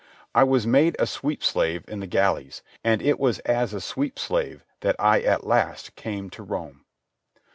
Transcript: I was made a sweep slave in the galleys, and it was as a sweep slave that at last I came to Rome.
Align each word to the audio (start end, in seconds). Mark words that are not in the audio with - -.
I 0.33 0.43
was 0.43 0.65
made 0.65 0.95
a 0.97 1.05
sweep 1.05 1.43
slave 1.43 1.83
in 1.87 1.99
the 1.99 2.07
galleys, 2.07 2.63
and 2.83 3.03
it 3.03 3.19
was 3.19 3.37
as 3.41 3.71
a 3.71 3.79
sweep 3.79 4.17
slave 4.17 4.65
that 4.79 4.95
at 4.99 5.45
last 5.45 5.91
I 5.95 6.01
came 6.01 6.31
to 6.31 6.41
Rome. 6.41 6.85